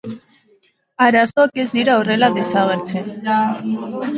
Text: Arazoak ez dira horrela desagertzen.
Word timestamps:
Arazoak 1.07 1.61
ez 1.65 1.67
dira 1.75 1.99
horrela 1.99 2.33
desagertzen. 2.39 3.13